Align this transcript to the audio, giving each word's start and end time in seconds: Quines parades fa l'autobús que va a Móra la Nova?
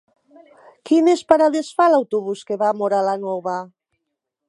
Quines 0.91 1.21
parades 1.33 1.71
fa 1.81 1.89
l'autobús 1.95 2.43
que 2.51 2.61
va 2.65 2.73
a 2.73 2.79
Móra 2.83 3.07
la 3.11 3.17
Nova? 3.27 3.59